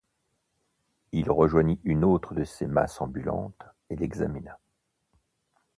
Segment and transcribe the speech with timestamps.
[1.11, 4.57] Il rejoignit une autre de ces masses ambulantes, et l'examina.